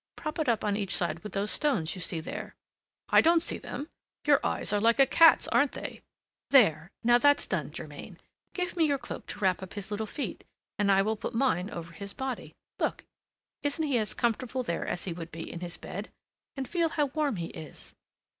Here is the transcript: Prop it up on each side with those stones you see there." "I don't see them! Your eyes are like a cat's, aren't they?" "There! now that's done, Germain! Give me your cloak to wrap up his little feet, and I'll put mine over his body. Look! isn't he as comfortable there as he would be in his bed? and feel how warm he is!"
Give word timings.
Prop 0.15 0.39
it 0.39 0.49
up 0.49 0.63
on 0.63 0.75
each 0.75 0.95
side 0.95 1.19
with 1.19 1.33
those 1.33 1.51
stones 1.51 1.93
you 1.93 2.01
see 2.01 2.19
there." 2.19 2.55
"I 3.09 3.21
don't 3.21 3.39
see 3.39 3.59
them! 3.59 3.87
Your 4.25 4.43
eyes 4.43 4.73
are 4.73 4.81
like 4.81 4.97
a 4.99 5.05
cat's, 5.05 5.47
aren't 5.49 5.73
they?" 5.73 6.01
"There! 6.49 6.89
now 7.03 7.19
that's 7.19 7.45
done, 7.45 7.69
Germain! 7.71 8.17
Give 8.55 8.75
me 8.75 8.87
your 8.87 8.97
cloak 8.97 9.27
to 9.27 9.37
wrap 9.41 9.61
up 9.61 9.73
his 9.73 9.91
little 9.91 10.07
feet, 10.07 10.43
and 10.79 10.91
I'll 10.91 11.15
put 11.15 11.35
mine 11.35 11.69
over 11.69 11.93
his 11.93 12.13
body. 12.13 12.55
Look! 12.79 13.05
isn't 13.61 13.85
he 13.85 13.99
as 13.99 14.15
comfortable 14.15 14.63
there 14.63 14.87
as 14.87 15.03
he 15.03 15.13
would 15.13 15.29
be 15.31 15.47
in 15.51 15.59
his 15.59 15.77
bed? 15.77 16.09
and 16.57 16.67
feel 16.67 16.89
how 16.89 17.05
warm 17.13 17.35
he 17.35 17.49
is!" 17.49 17.93